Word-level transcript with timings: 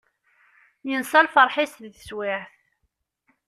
Yensa 0.89 1.19
lferḥ-is 1.25 1.73
deg 1.83 1.93
teswiεt. 1.95 2.51